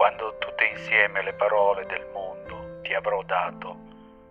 [0.00, 3.76] quando tutte insieme le parole del mondo ti avrò dato,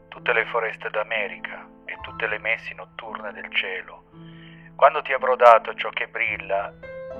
[0.07, 4.05] tutte le foreste d'America e tutte le messi notturne del cielo,
[4.75, 6.73] quando ti avrò dato ciò che brilla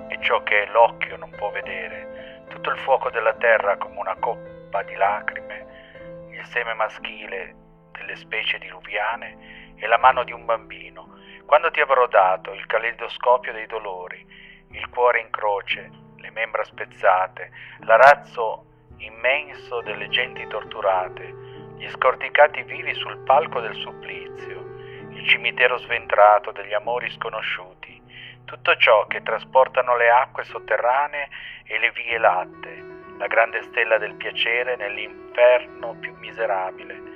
[0.08, 4.82] e ciò che l'occhio non può vedere, tutto il fuoco della terra come una coppa
[4.82, 7.54] di lacrime, il seme maschile
[7.92, 13.54] delle specie diluviane e la mano di un bambino, quando ti avrò dato il caleidoscopio
[13.54, 14.26] dei dolori,
[14.72, 18.66] il cuore in croce, le membra spezzate, l'arazzo
[18.98, 21.34] immenso delle genti torturate,
[21.78, 24.68] gli scorticati vivi sul palco del supplizio,
[25.10, 28.00] il cimitero sventrato degli amori sconosciuti,
[28.46, 31.30] tutto ciò che trasportano le acque sotterranee
[31.64, 32.84] e le vie latte,
[33.18, 37.08] la grande stella del piacere nell'inferno più miserabile.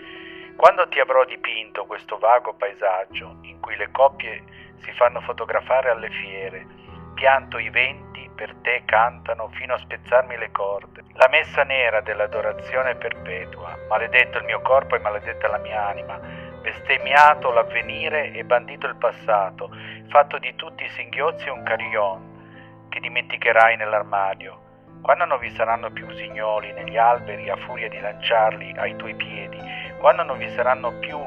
[0.55, 4.43] Quando ti avrò dipinto questo vago paesaggio in cui le coppie
[4.82, 6.66] si fanno fotografare alle fiere,
[7.13, 11.03] pianto i venti per te cantano fino a spezzarmi le corde.
[11.13, 16.20] La messa nera dell'adorazione perpetua, maledetto il mio corpo e maledetta la mia anima,
[16.61, 19.70] bestemmiato l'avvenire e bandito il passato,
[20.09, 24.61] fatto di tutti i singhiozzi un carillon che dimenticherai nell'armadio.
[25.01, 29.59] Quando non vi saranno più usignoli negli alberi a furia di lanciarli ai tuoi piedi,
[29.99, 31.20] quando non vi saranno più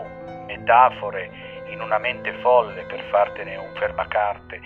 [0.46, 1.30] metafore
[1.66, 4.60] in una mente folle per fartene un fermacarte,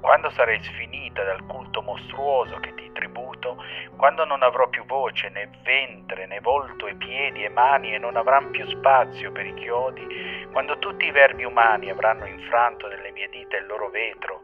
[0.00, 3.62] quando sarai sfinita dal culto mostruoso che ti tributo,
[3.96, 8.16] quando non avrò più voce, né ventre, né volto e piedi e mani e non
[8.16, 13.28] avranno più spazio per i chiodi, quando tutti i verbi umani avranno infranto nelle mie
[13.28, 14.42] dita il loro vetro,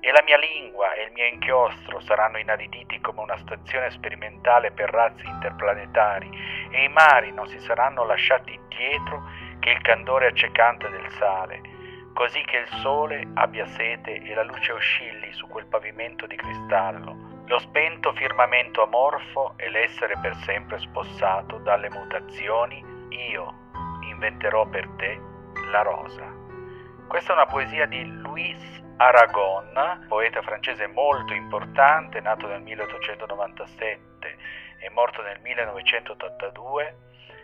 [0.00, 4.90] e la mia lingua e il mio inchiostro saranno inariditi come una stazione sperimentale per
[4.90, 6.30] razzi interplanetari,
[6.70, 9.24] e i mari non si saranno lasciati dietro
[9.58, 11.60] che il candore accecante del sale,
[12.18, 17.44] così che il sole abbia sete e la luce oscilli su quel pavimento di cristallo,
[17.46, 23.54] lo spento firmamento amorfo e l'essere per sempre spossato dalle mutazioni, io
[24.00, 25.20] inventerò per te
[25.70, 26.26] la rosa.
[27.06, 34.36] Questa è una poesia di Louis Aragon, poeta francese molto importante, nato nel 1897
[34.80, 36.96] e morto nel 1982,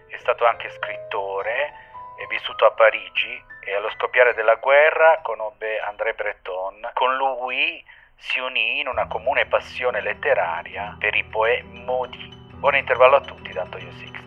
[0.08, 1.72] è stato anche scrittore,
[2.18, 6.90] è vissuto a Parigi e allo scoppiare della guerra conobbe André Breton.
[6.94, 7.84] Con lui
[8.16, 11.84] si unì in una comune passione letteraria per i poemi.
[11.84, 14.23] Buon intervallo a tutti da Antonio Six.